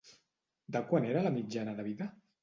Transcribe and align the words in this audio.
De 0.75 0.79
quant 0.87 1.05
era 1.09 1.21
la 1.27 1.31
mitjana 1.35 1.75
de 1.81 1.85
vida? 1.91 2.09